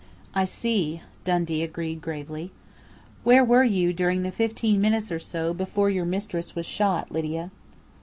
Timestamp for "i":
0.33-0.45